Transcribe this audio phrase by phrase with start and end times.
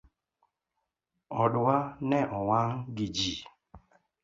[1.41, 1.75] Odwa
[2.09, 3.41] ne owang gi jii